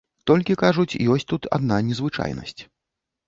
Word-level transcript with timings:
Толькі, 0.29 0.55
кажуць, 0.61 0.99
ёсць 1.15 1.27
тут 1.33 1.45
адна 1.59 1.77
незвычайнасць. 1.89 2.57